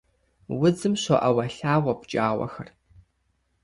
[0.65, 2.67] Удзым щоӀэуэлъауэ пкӀауэхэр.